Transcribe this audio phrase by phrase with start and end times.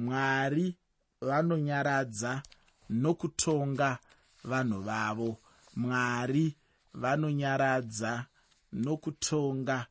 [0.00, 0.76] mwari
[1.20, 2.42] vanonyaradza
[2.90, 3.98] nokutonga
[4.44, 5.38] vanhu vavo.
[5.76, 6.56] Mwari
[6.94, 8.26] vanonyaradza
[8.72, 9.86] nokutonga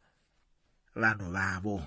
[0.95, 1.81] vanhu vavo.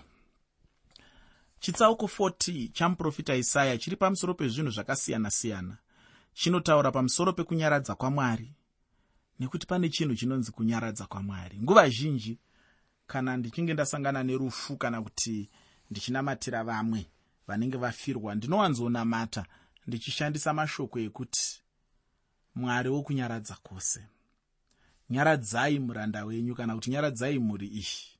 [1.61, 5.77] Chitsauko 40 chamuprofita isaya chiri pamusoro pezvinhu zvakasiyana-siyana.
[6.35, 8.55] Chinotaura pamusoro pekunyaradza kwamwari
[9.39, 11.61] nekuti pane chinhu chinonzi kunyaradza kwamwari.
[11.63, 12.39] Nguva zhinji
[13.07, 15.51] kana ndichinge ndasangana nerufu kana kuti
[15.91, 17.07] ndichinamatira vamwe
[17.47, 18.35] vanenge vafirwa.
[18.35, 19.47] Ndinowanzonamata
[19.87, 21.63] ndichishandisa mashoko ekuti
[22.55, 24.01] mwari wokunyaradza kwose.
[25.11, 28.13] Nyaradzai muranda wenyu kana kuti nyaradzai mhuri iyi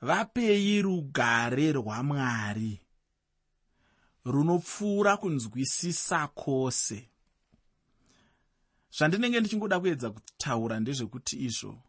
[0.00, 2.80] vapei rugare rwamwari
[4.24, 7.08] runopfuura kunzwisisa kwose.
[8.96, 11.82] Zvandinenge ndichingoda kuedza kutaura ndezvekuti izvo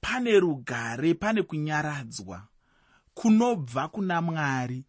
[0.00, 2.48] pane rugare pane kunyaradzwa
[3.14, 4.84] kunobva kuna mwari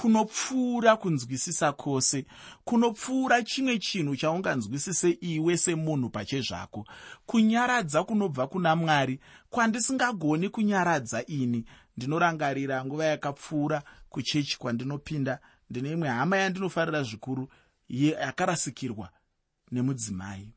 [0.00, 2.26] kunopfuura kunzwisisa kwose
[2.64, 6.86] kunopfuura chimwe chinhu chaunganzwisise iwe semunhu pachezvako
[7.26, 11.64] kunyaradza kunobva kuna mwari kwandisingagoni kunyaradza ini.
[11.96, 15.38] Ndinorangarira nguva yakapfuura kuchechi kwandinopinda.
[15.70, 17.48] Ndine imwe hama yandinofarira zvikuru
[17.88, 19.08] yakarasikirwa
[19.72, 20.54] nemudzimai.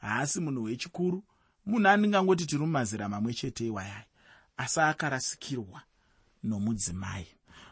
[0.00, 1.24] Haasi munhu wechikuru
[1.66, 4.04] munhu andingangoti tiri mumazera mamwe chete iwayai
[4.56, 5.82] asi akarasikirwa
[6.42, 7.26] nomudzimai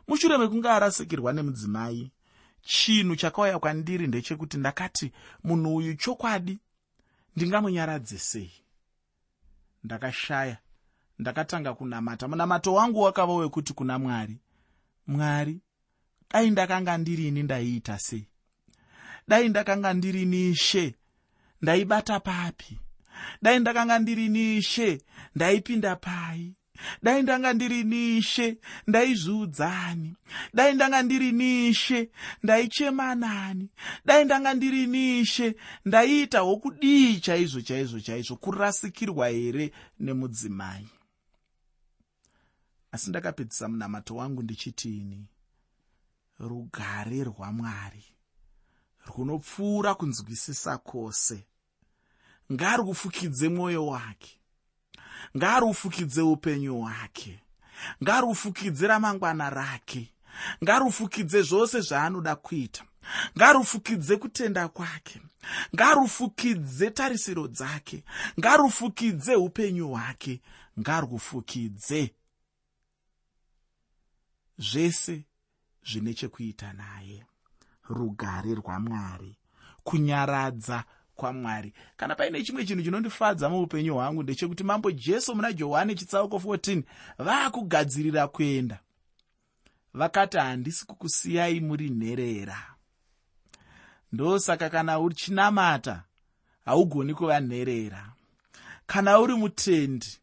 [0.09, 2.11] mushure mekunge arasikirwa nemudzimai
[2.63, 5.13] chinhu chakauya kwandiri ndechekuti ndakati
[5.45, 6.59] munhu uyu chokwadi?
[7.37, 8.53] Ndingamunyaradze sei?
[9.85, 10.59] Ndakashaya
[11.19, 12.29] ndakatanga kunamata.
[12.29, 14.39] Munamato wangu wakava wekuti kuna mwari
[15.07, 15.61] mwari
[16.31, 18.29] dai ndakanga ndirini ndaiita sei?
[19.29, 20.95] Dai ndakanga ndirini she
[21.63, 22.81] ndaibata papi?
[23.43, 25.01] Dai ndakanga ndirini she
[25.35, 26.55] ndaipinda pai
[27.03, 30.17] dai ndanga ndiri nishe ndaizviudzani.
[30.55, 32.11] Dai ndanga ndiri nishe
[32.43, 33.69] ndaichema nani
[34.05, 40.89] dai ndanga ndiri nishe ndaiita hwokudii chaizvo chaizvo chaizvo kurasikirwa here nemudzimai?
[42.93, 45.27] Asi ndakapedzisa munamato wangu ndichitini
[46.39, 48.05] rugare rwamwari
[49.17, 51.47] runopfuura kunzwisisa kwose.
[52.53, 54.38] Ngarufukidze mwoyo wake
[55.37, 57.41] ngarufukidze upenyu hwake.
[58.03, 60.15] Ngarufukidze ramangwana rake.
[60.65, 62.85] Ngarufukidze zvose zvaanoda kuita.
[63.37, 65.21] Ngarufukidze kutenda kwake.
[65.75, 68.05] Ngarufukidze tarisiro dzake.
[68.39, 70.41] Ngarufukidze upenyu hwake.
[70.81, 72.15] Ngarufukidze
[74.59, 75.25] zvese
[75.87, 77.27] zvine chekuita naye.
[77.89, 79.39] Rugare rwamwari
[79.85, 80.85] kunyaradza
[81.19, 81.73] kwamwari.
[81.97, 86.83] Kana paine chimwe chinhu chinondifadza muupenyu hwangu ndechekuti mambo jesu muna johani chitsauko 14
[87.19, 88.79] vaakugadzirira kuenda.
[89.95, 92.59] Vakati handisi kukusiyai muri nherera.
[94.13, 96.03] Ndosaka kana uchinamata
[96.65, 98.13] haugoni kuva nherera.
[98.87, 100.19] Kana uri mutendi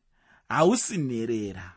[0.50, 1.74] hausi nherera.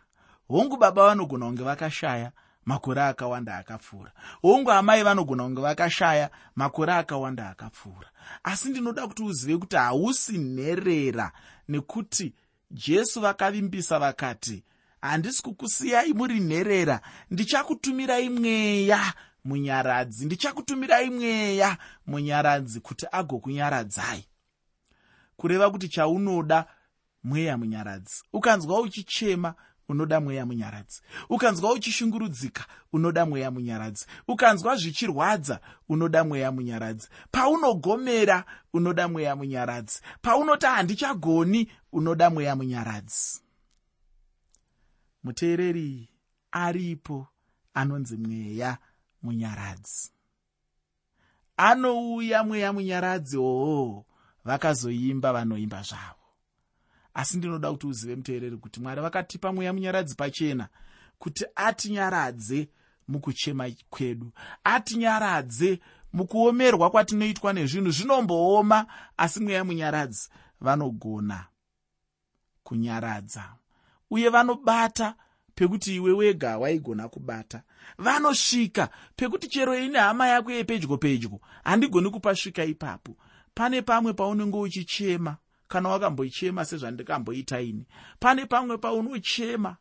[0.48, 2.32] Hongu baba vanogona kunge vakashaya
[2.68, 4.12] makore akawanda akapfuura.
[4.42, 8.10] Hongu amai vanogona kunge vakashaya makore akawanda akapfuura.
[8.44, 11.32] Asi ndinoda kuti uzive kuti hausi nherera
[11.68, 12.34] nekuti
[12.70, 14.64] jesu vakavimbisa vakati
[15.00, 17.00] handisi kukusiyai muri nherera.
[17.30, 19.12] Ndichakutumirai mweya
[19.44, 20.26] munyaradzi.
[20.26, 24.24] Ndichakutumirai mweya munyaradzi kuti agokunyaradzai.
[25.36, 26.66] Kureva kuti chaunoda
[27.24, 29.54] mweya munyaradzi ukanzwa uchichema
[29.88, 31.02] unoda mweya munyaradzi.
[31.28, 34.06] Ukanzwa uchishungurudzika unoda mweya munyaradzi.
[34.28, 37.08] Ukanzwa zvichirwadza unoda mweya munyaradzi.
[37.30, 40.00] Paunogomera unoda mweya munyaradzi.
[40.22, 43.40] Paunoti handichagoni unoda mweya munyaradzi.
[45.24, 46.08] Muteereri
[46.52, 47.26] aripo
[47.74, 48.78] anonzi mweya
[49.22, 50.10] munyaradzi.
[51.56, 54.06] Anouya mweya munyaradzi hoho
[54.44, 56.17] vakazoimba vanoimba zvavo
[57.18, 60.68] asi ndinoda kuti uzive muteereri kuti mwari vakatipa mweya munyaradzi pachena
[61.18, 62.68] kuti atinyaradze
[63.08, 64.32] mukuchema kwedu.
[64.64, 65.80] Atinyaradze
[66.12, 68.86] mukuomerwa kwatinoitwa nezvinhu zvinombooma
[69.16, 70.28] asi mweya munyaradzi
[70.60, 71.46] vanogona
[72.62, 73.44] kunyaradza.
[74.10, 75.14] Uye vanobata
[75.54, 77.62] pekuti iwe wega waigona kubata.
[77.98, 83.16] Vanosvika pekuti chero ine hama yako yepedyo pedyo handigoni kupasvika ipapo.
[83.54, 85.36] Pane pamwe paunenge uchichema
[85.68, 87.86] kana wakambochema sezvandikamboita ini.
[88.20, 89.76] Pane pamwe paunochema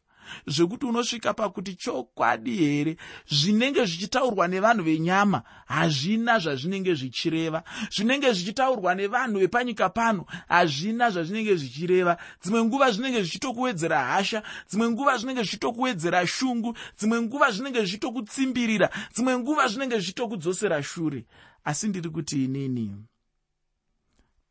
[0.47, 2.97] zvekuti unosvika pakuti chokwadi here?
[3.29, 7.63] Zvinenge zvichitaurwa nevanhu venyama hazvina zvazvinenge zvichireva.
[7.91, 12.17] Zvinenge zvichitaurwa nevanhu vepanyika pano hazvina zvazvinenge zvichireva.
[12.43, 19.37] Dzimwe nguva zvinenge zvichitokuwedzera hasha dzimwe nguva zvinenge zvichitokuwedzera shungu dzimwe nguva zvinenge zvichitokutsimbirira dzimwe
[19.37, 21.25] nguva zvinenge zvichitokudzosera shure.
[21.63, 22.95] Asi ndiri kuti inini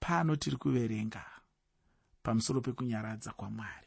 [0.07, 1.25] pano tiri kuverenga
[2.23, 3.87] pamusoro pekunyaradza kwamwari.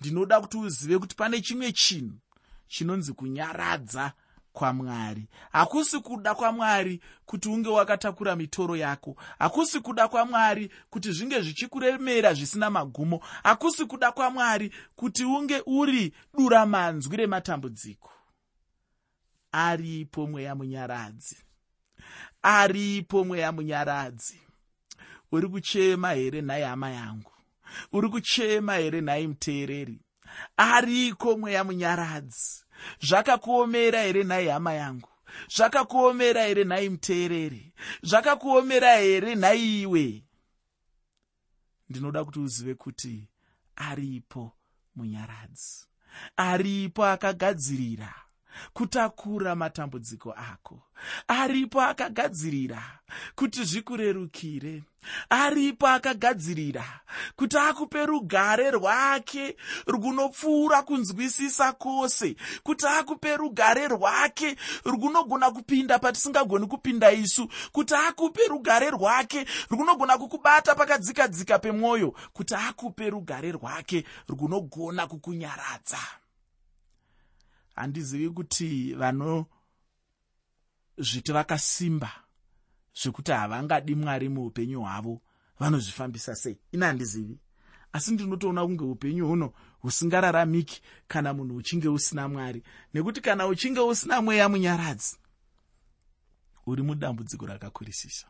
[0.00, 2.18] Ndinoda kuti uzive kuti pane chimwe chinhu
[2.68, 4.12] chinonzi kunyaradza
[4.52, 5.28] kwamwari.
[5.52, 9.16] Hakusi kuda kwamwari kuti unge wakatakura mitoro yako.
[9.38, 13.20] Hakusi kuda kwamwari kuti zvinge zvichikuremera zvisina magumo.
[13.42, 18.10] Hakusi kuda kwamwari kuti unge uri dura manzwi rematambudziko.
[19.52, 21.36] Aripo mweya munyaradzi.
[22.42, 24.45] Aripo mweya munyaradzi
[25.36, 27.32] uri kuchema here nhai hama yangu?
[27.92, 30.00] Uri kuchema here nhai muteereri
[30.56, 32.64] ariko mweya munyaradzi
[33.00, 35.08] zvakakuomera here nhai hama yangu?
[35.56, 37.72] Zvakakuomera here nhai muteereri
[38.02, 40.22] zvakakuomera here nhai iwe
[41.88, 43.28] ndinoda kuti uzive kuti
[43.76, 44.52] aripo
[44.96, 45.86] munyaradzi.
[46.36, 48.14] Aripo akagadzirira
[48.72, 50.82] kutakura matambudziko ako.
[51.28, 52.82] Aripo akagadzirira
[53.34, 54.82] kuti zvikurerukire.
[55.30, 56.84] Aripo akagadzirira
[57.36, 59.56] kuti akupe rugare rwake
[59.86, 62.36] runopfuura kunzwisisa kwose.
[62.62, 67.48] Kuti akupe rugare rwake runogona kupinda patisingagoni kupinda isu.
[67.72, 75.98] Kuti akupe rugare rwake runogona kukubata pakadzikadzika pemwoyo kuti akupe rugare rwake runogona kukunyaradza
[77.76, 79.52] handizivi kuti vanozviti
[81.32, 82.10] vakasimba
[83.02, 85.20] zvekuti havangadi mwari muupenyu hwavo
[85.58, 86.58] vanozvifambisa sei?
[86.72, 87.38] Ina handizivi.
[87.92, 92.62] Asi ndinotoona kunge upenyu huno husingararamiki kana munhu uchinge usina mwari.
[92.94, 95.16] Nekuti kana uchinge usina mweya munyaradzi
[96.66, 98.26] uri mudambudziko rakakurisisa.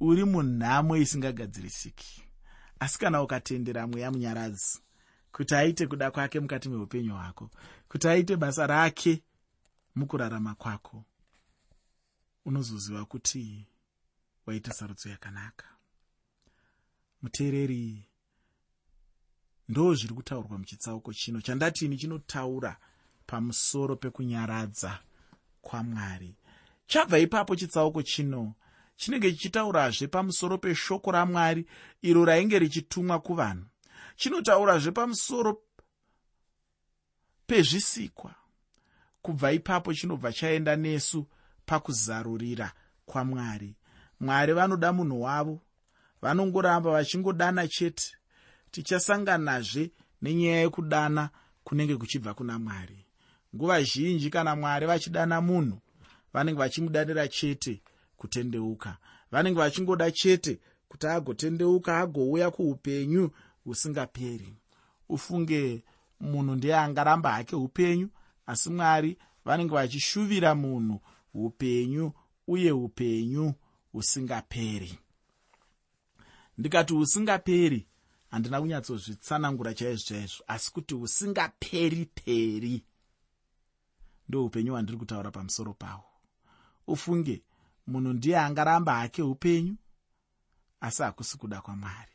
[0.00, 2.22] Uri munhamo isingagadzirisiki.
[2.80, 4.78] Asi kana ukatendera mweya munyaradzi
[5.32, 7.50] kuti aite kuda kwake mukati meupenyu hwako
[7.88, 9.22] kuti aite basa rake
[9.94, 11.04] mukurarama kwako
[12.44, 13.66] unozoziva kuti
[14.46, 15.66] waita sarudzo yakanaka.
[17.22, 18.08] Muteereri
[19.68, 21.40] ndo zviri kutaurwa muchitsauko chino.
[21.40, 22.76] Chandatini chinotaura
[23.26, 24.98] pamusoro pekunyaradza
[25.60, 26.36] kwamwari.
[26.86, 28.54] Chabva ipapo chitsauko chino
[28.96, 31.66] chinenge chichitaurazve pamusoro peshoko ramwari
[32.02, 33.66] iro rainge richitumwa kuvanhu
[34.16, 35.62] chinotaurazve pamusoro
[37.46, 38.34] pezvisikwa.
[39.22, 41.26] Kubva ipapo chinobva chaenda nesu
[41.66, 42.72] pakuzarurira
[43.06, 43.76] kwamwari.
[44.20, 45.60] Mwari vanoda munhu wavo
[46.22, 48.16] vanongoramba vachingodana chete.
[48.70, 49.90] Tichasanganazve
[50.22, 51.30] nenyaya yekudana
[51.64, 53.06] kunenge kuchibva kuna mwari.
[53.56, 55.78] Nguva zhinji kana mwari vachidana munhu
[56.32, 57.82] vanenge vachimudanira chete
[58.16, 58.96] kutendeuka.
[59.30, 63.30] Vanenge vachingoda chete kuti agotendeuka agouya kuupenyu
[63.64, 64.54] husingaperi
[65.08, 65.84] ufunge
[66.20, 68.08] munhu ndiye angaramba hake upenyu
[68.46, 71.00] asi mwari vanenge vachishuvira munhu
[71.34, 72.12] upenyu
[72.46, 73.54] uye upenyu
[73.92, 74.98] husingaperi
[76.58, 77.86] ndikati husingaperi
[78.30, 82.84] handina kunyatsozvitsanangura chaizvo chaizvo asi kuti husingaperi peri
[84.28, 86.04] ndo upenyu hwandiri kutaura pamusoro pahwo
[86.86, 87.42] ufunge
[87.86, 89.76] munhu ndiye angaramba hake upenyu
[90.80, 92.11] asi hakusi kuda kwamwari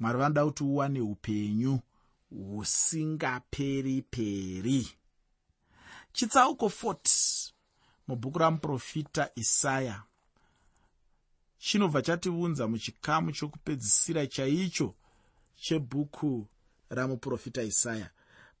[0.00, 1.80] mwari vanoda kuti uwane upenyu
[2.30, 4.88] husingaperi peri.
[6.12, 7.52] Chitsauko 40
[8.08, 10.02] mubhuku ramuprofita isaya.
[11.58, 14.94] Chinobva chatiunza muchikamu chokupedzisira chaicho
[15.56, 16.46] chebhuku
[16.90, 18.10] ramuprofita isaya.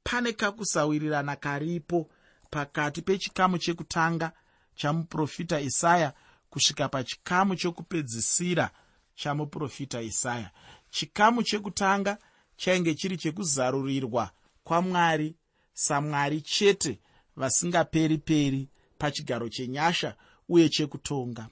[0.04, 2.10] Pane kakusawirirana karipo
[2.50, 4.32] pakati pechikamu chekutanga
[4.74, 6.12] chamuprofita isaya
[6.50, 8.70] kusvika pachikamu chokupedzisira
[9.14, 10.50] chamuprofita isaya
[10.90, 12.18] chikamu chekutanga
[12.56, 14.30] chainge chiri chekuzarurirwa
[14.64, 15.36] kwamwari
[15.72, 17.00] samwari chete
[17.36, 18.68] vasingaperi peri
[18.98, 20.16] pachigaro chenyasha
[20.48, 21.48] uye chekutonga.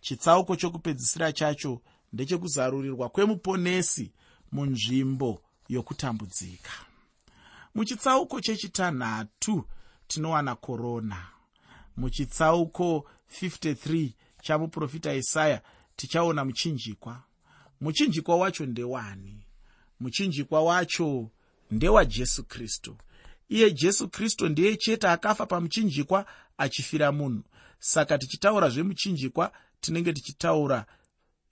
[0.00, 1.80] Chitsauko chokupedzisira chacho
[2.12, 4.12] ndechekuzarurirwa kwemuponesi
[4.52, 6.70] munzvimbo yokutambudzika.
[7.74, 9.64] Muchitsauko chechitanhatu
[10.06, 11.26] tinowana korona
[11.96, 13.06] muchitsauko
[13.42, 14.10] 53
[14.42, 15.62] chamuprofita isaya
[15.96, 17.22] tichaona muchinjikwa
[17.80, 19.46] muchinjikwa wacho ndewani.
[20.00, 21.30] Muchinjikwa wacho
[21.70, 22.96] ndewajesu kristu.
[23.48, 26.26] Iye jesu kristu ndiye chete akafa pamuchinjikwa
[26.58, 27.42] achifira munhu.
[27.78, 30.86] Saka tichitaura zvemuchinjikwa tinenge tichitaura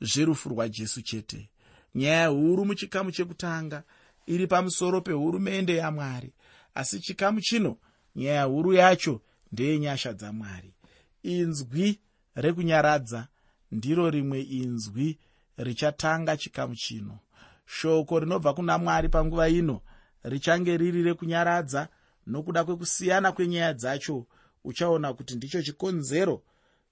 [0.00, 1.50] zverufu rwajesu chete.
[1.94, 3.82] Nyaya huru muchikamu chekutanga
[4.26, 6.32] iri pamusoro pehurumende yamwari.
[6.74, 7.76] Asi chikamu chino
[8.16, 9.20] nyaya huru yacho
[9.52, 10.74] ndeyenyasha dzamwari.
[11.22, 12.00] Inzwi
[12.34, 13.28] rekunyaradza
[13.72, 15.18] ndiro rimwe inzwi
[15.58, 17.18] richatanga chikamu chino.
[17.66, 19.80] Shoko rinobva kuna mwari panguva ino
[20.24, 21.88] richange riri rekunyaradza
[22.26, 24.26] nokuda kwekusiyana kwenyaya dzacho.
[24.64, 26.42] Uchaona kuti ndicho chikonzero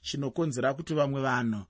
[0.00, 1.64] chinokonzera kuti vamwe vanhu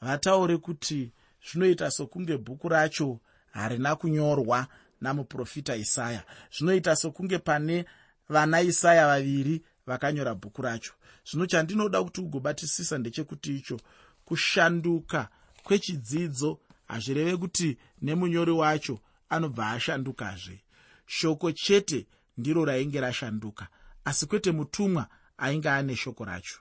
[0.00, 1.12] vataure kuti
[1.46, 3.20] zvinoita sokunge bhuku racho
[3.52, 4.66] harina kunyorwa
[5.00, 6.22] namuprofita isaya.
[6.58, 7.84] Zvinoita sokunge pane
[8.28, 10.92] vana isaya vaviri vakanyora bhuku racho.
[11.30, 13.80] Zvino chandinoda kuti ugobatisisa ndechekuti icho
[14.24, 15.28] kushanduka
[15.70, 16.58] kwechidzidzo
[16.88, 18.98] hazvireve kuti nemunyori wacho
[19.28, 20.62] anobva ashandukazve.
[21.06, 22.06] Shoko chete
[22.38, 23.68] ndiro rainge rashanduka
[24.04, 25.06] asi kwete mutumwa
[25.38, 26.58] ainge ane shoko racho.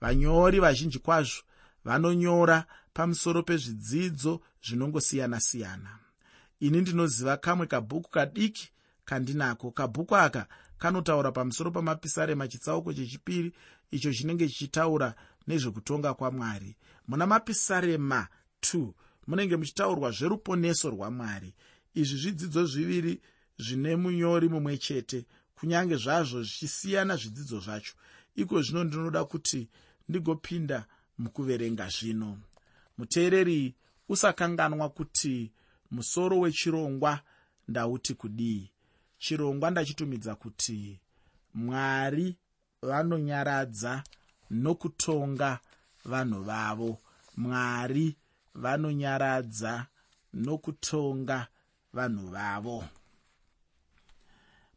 [0.00, 1.42] Vanyori vazhinji kwazvo
[1.84, 5.98] vanonyora pamusoro pezvidzidzo zvinongosiyana-siyana.
[6.60, 8.70] Ini ndinoziva kamwe kabhuku kadiki
[9.04, 9.70] kandinako.
[9.70, 10.46] Kabhuku aka
[10.78, 13.52] kanotaura pamusoro pamapisarema chitsauko chechipiri
[13.90, 15.14] icho chinenge chichitaura
[15.46, 16.76] nezvekutonga kwamwari.
[17.08, 18.28] Muna mapisarema
[18.62, 18.92] 2
[19.26, 21.54] munenge muchitaurwa zveruponeso rwamwari.
[21.94, 23.20] Izvi zvidzidzo zviviri
[23.58, 27.94] zvine munyori mumwe chete kunyange zvazvo zvichisiyana zvidzidzo zvacho.
[28.36, 29.68] Iko zvino ndinoda kuti
[30.08, 30.86] ndigopinda
[31.18, 32.38] mukuverenga zvino.
[32.98, 33.74] Muteereri
[34.08, 35.52] usakanganwa kuti
[35.90, 37.20] musoro wechirongwa
[37.68, 38.70] ndauti kudii.
[39.18, 41.00] Chirongwa ndachitumidza kuti
[41.54, 42.36] mwari
[42.82, 44.04] vanonyaradza
[44.50, 45.60] nokutonga
[46.04, 46.98] vanhu vavo.
[47.36, 48.16] Mwari
[48.62, 49.86] vanonyaradza
[50.34, 51.46] nokutonga
[51.92, 52.84] vanhu vavo.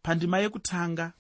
[0.04, 1.14] Pandima yekutanga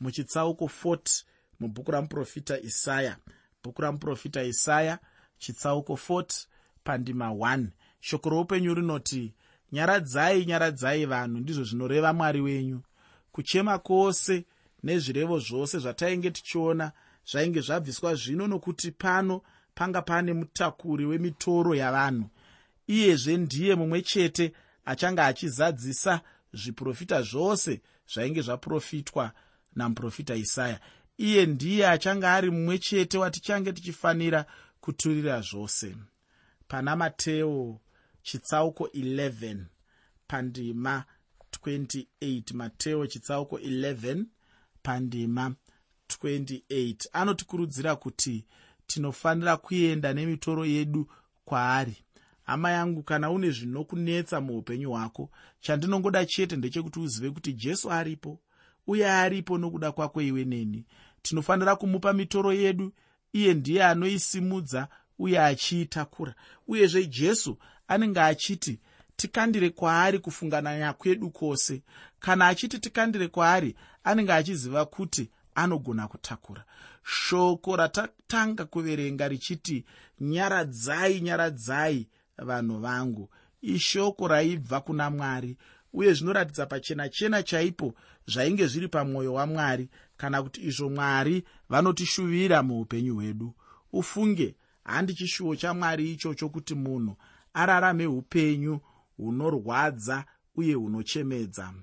[0.00, 1.24] muchitsauko 40
[1.60, 3.16] mubhuku ramuprofita isaya.
[3.62, 4.98] Bhuku ramuprofita isaya
[5.38, 6.46] chitsauko 40
[6.84, 7.66] pandima 1
[8.00, 9.34] shoko roupenyu rinoti
[9.72, 12.82] nyaradzai nyaradzai vanhu ndizvo zvinoreva mwari wenyu.
[13.32, 14.44] Kuchema kwose
[14.82, 16.92] nezvirevo zvose zvatainge tichiona
[17.30, 19.42] zvainge zvabviswa zvino nokuti pano
[19.74, 22.30] panga pane mutakuri wemitoro yavanhu.
[22.86, 24.52] Iyezve ndiye mumwe chete
[24.84, 26.20] achange achizadzisa
[26.52, 27.80] zviprofita zvose
[28.12, 29.32] zvainge zvaprofitwa
[29.76, 30.80] namuprofita isaya.
[31.18, 34.46] Iye ndiye achange ari mumwe chete watichange tichifanira
[34.80, 35.96] kuturira zvose.
[36.68, 37.80] Pana mateo
[38.22, 39.56] chitsauko 11
[40.26, 41.04] pandima
[41.62, 44.24] 28 mateo chitsauko 11
[44.82, 45.54] pandima
[46.08, 48.44] 28 anotikurudzira kuti
[48.86, 51.10] tinofanira kuenda nemitoro yedu
[51.44, 51.96] kwaari.
[52.42, 58.38] Hama yangu kana une zvinokunetsa muupenyu hwako chandinongoda chete ndechekuti uzive kuti jesu aripo.
[58.86, 60.84] Uye aripo nokuda kwako iwe neni.
[61.22, 62.92] Tinofanira kumupa mitoro yedu
[63.32, 64.88] iye ndiye anoisimudza
[65.18, 66.34] uye achiitakura.
[66.68, 68.80] Uyezve jesu anenge achiti
[69.16, 71.82] tikandire kwaari kufungananya kwedu kwose.
[72.20, 76.64] Kana achiti tikandire kwaari anenge achiziva kuti anogona kutakura.
[77.02, 79.84] Shoko ratatanga kuverenga richiti
[80.20, 82.08] nyaradzai nyaradzai
[82.38, 83.30] vanhu vangu.
[83.62, 85.56] Ishoko raibva kuna mwari
[85.92, 87.94] uye zvinoratidza pachena chena chaipo
[88.26, 93.54] zvainge zviri pamwoyo wamwari kana kuti izvo mwari vanotishuvira muupenyu hwedu.
[93.92, 97.16] Ufunge handi chishuwo chamwari ichocho kuti munhu
[97.54, 98.80] ararame upenyu
[99.16, 100.24] hunorwadza
[100.56, 101.74] uye hunochemedza.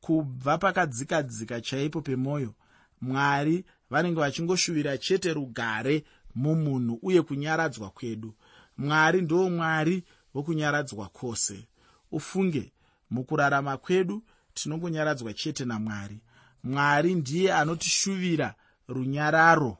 [0.00, 2.54] Kubva pakadzikadzika chaipo pemwoyo
[3.00, 6.04] mwari vanenge vachingoshuvira chete rugare
[6.34, 8.34] mumunhu uye kunyaradzwa kwedu.
[8.78, 10.04] Mwari ndo mwari
[10.34, 11.68] wokunyaradzwa kwose.
[12.12, 12.72] Ufunge
[13.10, 14.22] mukurarama kwedu
[14.54, 16.20] tinongonyaradzwa chete namwari.
[16.64, 18.54] Mwari ndiye anotishuvira
[18.88, 19.78] runyararo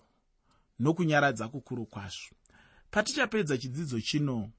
[0.78, 2.34] nokunyaradza kukuru kwazvo.
[2.90, 4.50] Patichapedza chidzidzo chino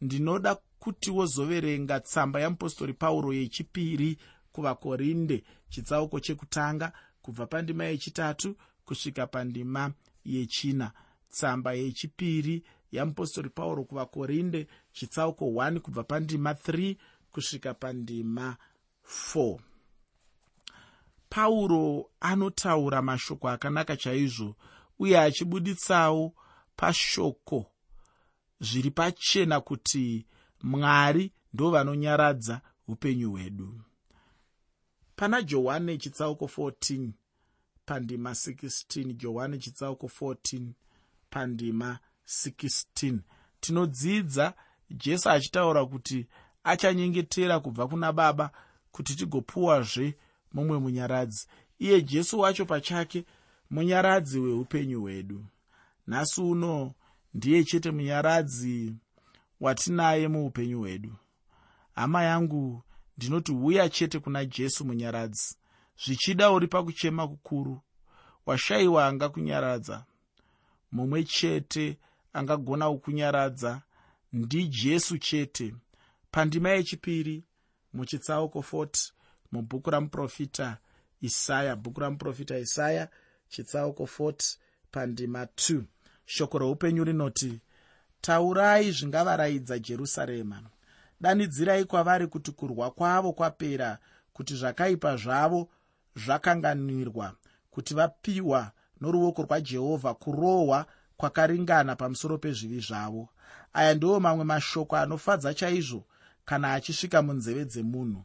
[0.00, 4.18] ndinoda kuti wozoverenga tsamba yamupostori pauro yechipiri
[4.52, 6.92] kuvakorinde chitsauko chekutanga
[7.30, 9.92] kubva pandima yechitatu kusvika pandima
[10.24, 10.92] yechina.
[11.28, 16.96] Tsamba yechipiri yamupostori pauro kuvakorinde chitsauko 1 kubva pandima 3
[17.32, 18.56] kusvika pandima
[19.34, 19.58] 4
[21.28, 24.56] pauro anotaura mashoko akanaka chaizvo
[24.98, 26.34] uye achibuditsawo
[26.76, 27.66] pashoko
[28.60, 30.26] zviri pachena kuti
[30.62, 33.80] mwari ndo vanonyaradza upenyu hwedu.
[35.16, 37.10] Pana johani chitsauko 14
[37.90, 40.66] pandima 16 johani chitsauko 14
[41.30, 43.18] pandima 16
[43.60, 44.54] tinodzidza
[44.90, 46.26] jesu achitaura kuti
[46.64, 48.50] achanyengetera kubva kuna baba
[48.92, 50.18] kuti tigopuwazve
[50.52, 51.46] mumwe munyaradzi.
[51.78, 53.24] Iye jesu wacho pachake
[53.70, 55.44] munyaradzi weupenyu hwedu.
[56.06, 56.94] Nhasi uno
[57.34, 58.94] ndiye chete munyaradzi
[59.60, 61.16] watinaye muupenyu hwedu.
[61.94, 62.82] Hama yangu
[63.18, 65.56] ndinoti uya chete kuna jesu munyaradzi
[66.04, 67.80] zvichida uri pakuchema kukuru
[68.46, 70.04] washayiwa angakunyaradza.
[70.92, 71.98] Mumwe chete
[72.32, 73.82] angagona kukunyaradza
[74.32, 75.74] ndijesu chete.
[76.30, 77.44] Pandima yechipiri
[77.92, 79.12] muchitsauko 40
[79.52, 80.78] mubhuku ramuprofita
[81.20, 83.08] isaya bhuku ramuprofita isaya
[83.48, 84.56] chitsauko 40
[84.90, 85.82] pandima 2
[86.24, 87.60] shoko roupenyu rinoti
[88.20, 90.62] taurai zvingavaraidza jerusarema.
[91.20, 93.98] Danidzirai kwavari kuti kurwa kwavo kwapera
[94.32, 95.68] kuti zvakaipa zvavo
[96.16, 97.34] zvakanganirwa
[97.70, 100.86] kuti vapiwa noruoko rwajehovha kurohwa
[101.16, 103.28] kwakaringana pamusoro pezvivi zvavo.
[103.72, 106.04] Aya ndiwo mamwe mashoko anofadza chaizvo
[106.44, 108.24] kana achisvika munzeve dzemunhu.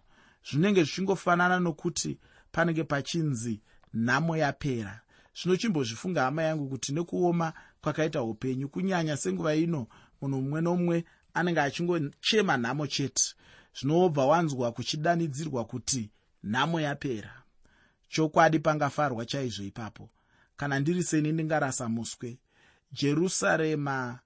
[0.49, 2.17] Zvinenge zvichingofanana nokuti
[2.51, 3.61] panenge pachinzi
[3.93, 5.01] nhamo yapera.
[5.37, 9.87] Zvino chimbozvifunga hama yangu kuti nekuoma kwakaita upenyu kunyanya senguva ino
[10.21, 13.35] munhu mumwe nomumwe anenge achingochema nhamo chete.
[13.79, 16.09] Zvinobva wanzwa kuchidanidzirwa kuti
[16.43, 17.44] nhamo yapera
[18.15, 20.09] chokwadi pangafarwa chaizvo ipapo.
[20.57, 22.37] Kana ndiri seni ndingarasa muswe.
[22.91, 24.19] Jerusarema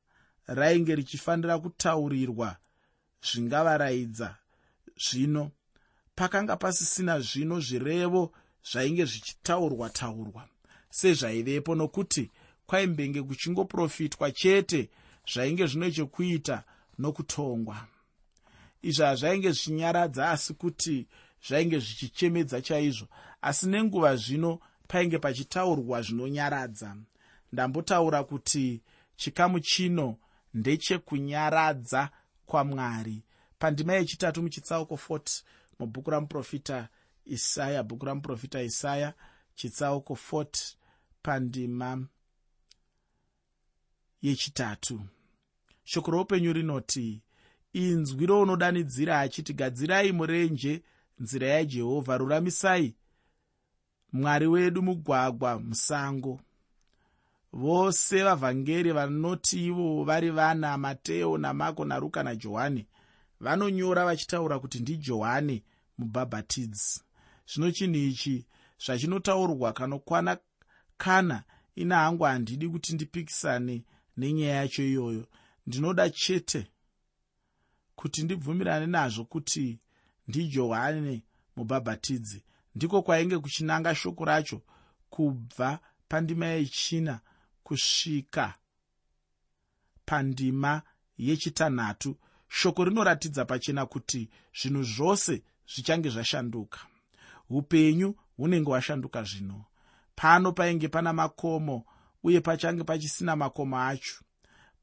[0.47, 2.57] rainge richifanira kutaurirwa
[3.23, 4.35] zvingavaraidza
[4.97, 5.51] zvino.
[6.15, 8.31] Pakanga pasisina zvino zvirevo
[8.71, 10.47] zvainge zvichitaurwa taurwa
[10.89, 12.31] sezvaivepo nokuti
[12.65, 14.89] kwaimbenge kuchingoprofitwa chete
[15.33, 16.63] zvainge zvino chekuita
[16.99, 17.87] nokutongwa.
[18.81, 21.07] Izvi hazvainge zvichinyaradza asi kuti
[21.47, 23.07] zvainge zvichichemedza chaizvo
[23.41, 26.97] asi nenguva zvino painge pachitaurwa zvinonyaradza.
[27.51, 28.81] Ndambotaura kuti
[29.15, 30.17] chikamu chino
[30.53, 32.09] ndechekunyaradza
[32.45, 33.23] kwamwari.
[33.59, 35.43] Pandima yechitatu muchitsauko 40
[35.79, 36.87] mubhuku ramuprofita
[37.25, 39.13] isaya bhuku ramuprofita isaya
[39.55, 40.75] chitsauko 40
[41.21, 42.07] pandima
[44.21, 45.01] yechitatu.
[45.83, 47.21] Shoko roupenyu rinoti
[47.73, 50.83] inzwi rounodanidzira achiti gadzirai murenje
[51.19, 52.95] nzira yajehovha ruramisai
[54.13, 56.39] mwari wedu mugwagwa musango.
[57.53, 62.87] Vose vavhangeri vanoti ivo vari vana mateo namako naruka najohani
[63.39, 65.63] vanonyora vachitaura kuti ndijohani
[65.97, 67.01] mubhabhatidzi.
[67.53, 68.45] Zvino chinhu ichi
[68.85, 70.37] zvachinotaurwa kanokwana
[70.97, 71.43] kana
[71.75, 73.83] ina hangu handidi kuti ndipikisane
[74.17, 75.27] nenyaya yacho iyoyo.
[75.67, 76.67] Ndinoda chete
[77.95, 79.79] kuti ndibvumirane nazvo kuti
[80.27, 81.23] ndijohani
[81.55, 82.43] mubhabhatidzi
[82.79, 84.61] ndiko kwainge kuchinanga shoko racho
[85.09, 87.19] kubva pandima yechina
[87.63, 88.53] kusvika
[90.05, 90.81] pandima
[91.17, 92.15] yechitanhatu.
[92.47, 94.29] Shoko rinoratidza pachena kuti
[94.61, 96.79] zvinhu zvose zvichange zvashanduka.
[97.49, 99.65] Upenyu hunenge hwashanduka zvino.
[100.15, 101.85] Pano painge pana makomo
[102.23, 104.23] uye pachange pachisina makomo acho.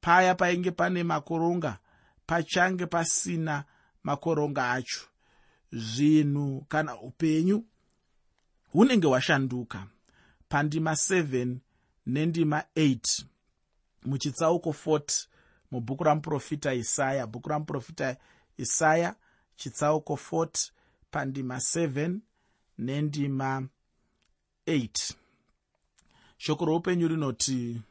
[0.01, 1.79] Paya painge pane makoronga
[2.27, 3.65] pachange pasina
[4.03, 5.01] makoronga acho.
[5.73, 7.65] Zvinhu kana upenyu
[8.77, 9.87] hunenge hwashanduka
[10.49, 11.57] pandima 7
[12.07, 13.25] nendima 8
[14.05, 15.27] muchitsauko 40
[15.71, 17.27] mubhuku ramuprofita isaya.
[17.27, 18.17] Bhuku ramuprofita
[18.57, 19.15] isaya
[19.57, 20.71] chitsauko 40
[21.11, 22.19] pandima 7
[22.79, 23.69] nendima
[24.67, 25.15] 8
[26.39, 27.83] shoko roupenyu rinoti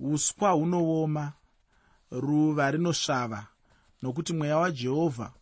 [0.00, 1.32] uswa hunooma
[2.10, 3.46] ruva rinosvava
[4.02, 5.32] nokuti mweya wajehovha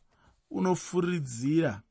[0.50, 1.82] unofuridzira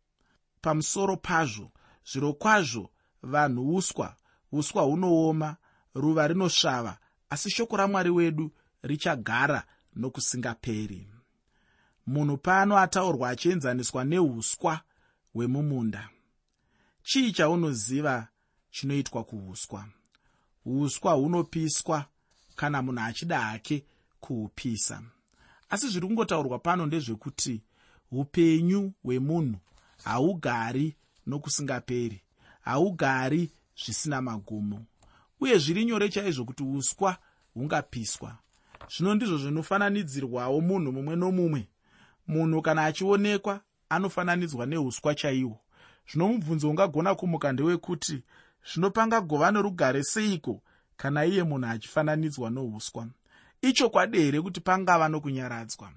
[0.62, 1.72] pamusoro pazvo
[2.06, 2.90] zviro kwazvo
[3.24, 4.16] vanhu uswa
[4.52, 5.56] uswa hunooma
[5.96, 6.98] ruva rinosvava
[7.30, 9.64] asi shoko ramwari wedu richagara
[9.96, 11.08] nokusingaperi.
[12.08, 14.82] Munhu pano ataurwa achienzaniswa neuswa
[15.34, 16.10] hwemumunda.
[17.04, 18.28] Chii chaunoziva
[18.72, 19.86] chinoitwa kuuswa
[20.66, 22.06] uswa hunopiswa
[22.56, 23.86] kana munhu achida hake
[24.20, 25.02] kuhupisa.
[25.70, 27.62] Asi zviri kungotaurwa pano ndezvekuti
[28.12, 29.60] upenyu hwemunhu
[30.04, 30.96] haugari
[31.28, 32.22] nokusingaperi.
[32.62, 34.86] Haugari zvisina magumo
[35.40, 37.18] uye zviri nyore chaizvo kuti uswa
[37.54, 38.38] hungapiswa.
[38.96, 41.70] Zvino ndizvo zvinofananidzirwawo munhu mumwe nomumwe.
[42.28, 45.60] Munhu kana achionekwa anofananidzwa neuswa chaihwo
[46.10, 48.24] zvino mubvunzo ungagona kumuka ndewekuti
[48.70, 50.62] zvino pangagova norugare seiko
[50.98, 53.08] kana iye munhu achifananidzwa nouswa
[53.62, 55.92] ichokwadi here kuti pangava nokunyaradzwa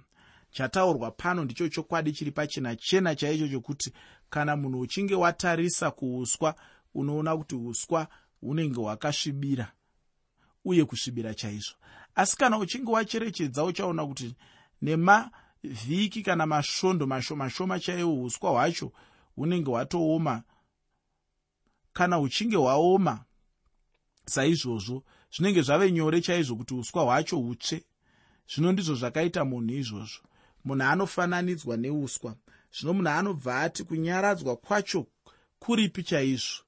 [0.51, 2.77] chataurwa pano ndicho chokwadi chiri pachena.
[2.77, 3.93] Chena chaicho chokuti
[4.31, 6.55] kana munhu uchinge watarisa kuuswa
[6.95, 8.09] unoona kuti uswa
[8.41, 9.73] hunenge hwakasvibira
[10.65, 11.75] uye kusvibira chaizvo.
[12.15, 14.35] Asi kana uchinge wacherechedza uchaona kuti
[14.83, 18.93] nemavhiki kana masvondo mashoma shoma chaiwo uswa hwacho
[19.37, 20.43] hunenge hwatooma.
[21.93, 23.25] Kana huchinge hwaoma
[24.27, 25.05] saizvozvo
[25.37, 27.85] zvinenge zvave nyore chaizvo kuti uswa hwacho hutsve.
[28.55, 30.23] Zvino ndizvo zvakaita munhu izvozvo
[30.66, 32.37] munhu anofananidzwa neuswa.
[32.74, 35.07] Zvino munhu anobva ati kunyaradzwa kwacho
[35.59, 36.64] kuripi chaizvo?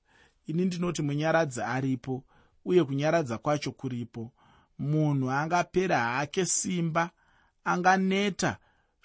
[0.46, 2.24] Ini ndinoti munyaradzi aripo
[2.64, 4.32] uye kunyaradza kwacho kuripo.
[4.78, 7.11] Munhu angapera hake simba
[7.64, 8.56] anganeta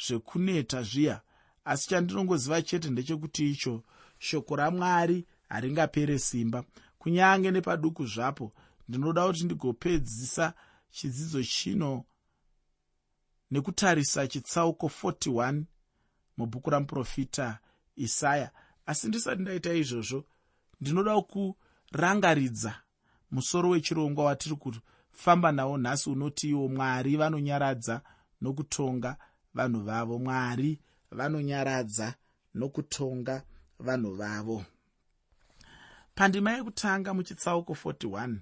[0.06, 1.21] zvekuneta zviya.
[1.65, 3.84] Asi chandinongoziva chete ndechekuti icho
[4.19, 6.63] shoko ramwari haringapere simba.
[6.99, 8.53] Kunyange nepaduku zvapo
[8.88, 10.53] ndinoda kuti ndigopedzisa
[10.91, 12.06] chidzidzo chino
[13.54, 15.63] nekutarisa chitsauko 41
[16.38, 17.60] mubhuku ramuprofita
[17.96, 18.52] isaya.
[18.86, 20.26] Asi ndisati ndaita izvozvo
[20.82, 22.76] ndinoda kurangaridza
[23.32, 28.02] musoro wechirongwa watiri kufamba nawo nhasi unoti iwo mwari vanonyaradza
[28.42, 29.18] nokutonga
[29.54, 30.20] vanhu vavo.
[30.20, 30.80] Mwari
[31.12, 32.13] vanonyaradza
[32.54, 33.44] nokutonga
[33.80, 34.66] vanhu vavo.
[36.16, 38.36] Pandima yekutanga muchitsauko 41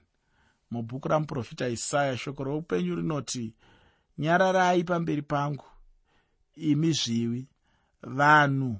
[0.71, 3.53] mubhuku ramuprofita isaya shoko roupenyu rinoti
[4.21, 5.65] nyararai pamberi pangu
[6.55, 7.47] imi zviwi.
[8.03, 8.79] Vanhu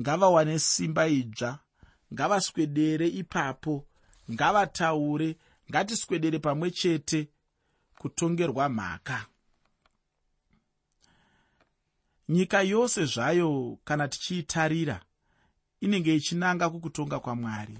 [0.00, 1.58] ngavawane simba idzva.
[2.12, 3.86] Ngavaswedere ipapo.
[4.32, 5.36] Ngavataure.
[5.70, 7.28] Ngatiswedere pamwe chete
[7.98, 9.26] kutongerwa mhaka.
[12.28, 15.00] Nyika yose zvayo kana tichiitarira
[15.80, 17.78] inenge ichinanga kukutonga kwamwari.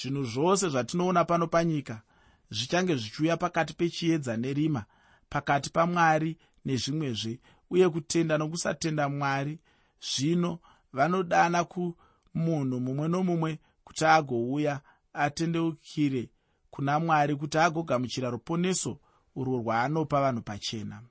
[0.00, 2.02] Zvinhu zvose zvatinoona pano panyika
[2.50, 4.84] zvichange zvichiuya pakati pechiedza nerima
[5.30, 9.58] pakati pamwari nezvimwezve uye kutenda nokusatenda mwari
[10.00, 10.58] zvino
[10.92, 14.80] vanodana kumunhu mumwe nomumwe kuti agouya
[15.12, 16.30] atendeukire
[16.70, 18.98] kuna mwari kuti agogamuchira ruponeso
[19.36, 21.02] urwo rwaanopa vanhu pachena.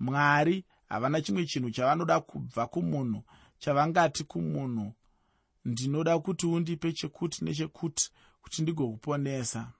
[0.00, 3.22] Mwari havana chimwe chinhu chavanoda kubva kumunhu
[3.58, 4.92] chavangati kumunhu
[5.64, 8.10] ndinoda kuti undipe chekuti nechekuti
[8.42, 9.72] kuti ndigokuponesa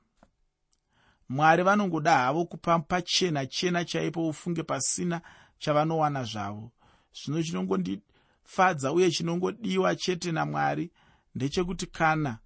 [1.29, 5.21] mwari vanongoda havo kupa pachena chena chaipo ufunge pasina
[5.59, 6.73] chavanowana zvavo.
[7.13, 10.91] Zvino chinongondifadza uye chinongodiwa chete namwari
[11.35, 12.39] ndechekuti kana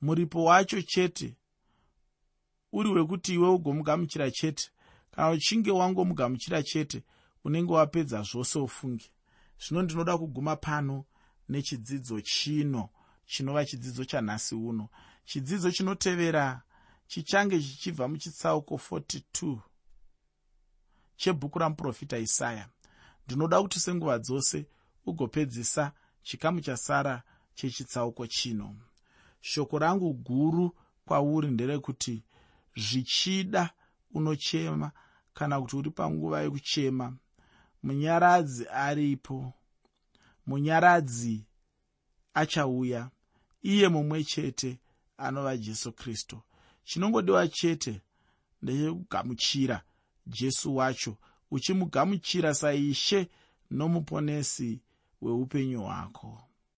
[0.00, 1.36] muripo wacho chete
[2.72, 4.70] uri wekuti iwe ugomugamuchira chete
[5.10, 7.02] kana uchinge wangomugamuchira chete
[7.44, 9.10] unenge wapedza zvose ufunge.
[9.58, 11.04] Zvino ndinoda kuguma pano
[11.48, 12.88] nechidzidzo chino
[13.26, 14.88] chinova chidzidzo chanhasi uno.
[15.24, 16.62] Chidzidzo chinotevera
[17.14, 19.58] chichange chichibva muchitsauko 42
[21.16, 22.68] chebhuku ramuprofita isaya.
[23.26, 24.66] Ndinoda kuti senguva dzose
[25.06, 27.22] ugopedzisa chikamu chasara
[27.54, 28.76] chechitsauko chino.
[29.40, 32.24] Shoko rangu guru kwauri nderekuti
[32.76, 33.70] zvichida
[34.14, 34.92] unochema
[35.34, 37.16] kana kuti uri panguva yekuchema
[37.82, 39.52] munyaradzi aripo.
[40.46, 41.46] Munyaradzi
[42.34, 43.10] achauya.
[43.62, 44.78] Iye mumwe chete
[45.18, 46.42] anova jesu kristu
[46.84, 48.00] chinongodiwa chete
[48.62, 49.82] ndechekugamuchira
[50.26, 51.16] jesu wacho
[51.50, 53.28] uchimugamuchira saishe
[53.70, 54.80] nomuponesi
[55.20, 56.43] weupenyu hwako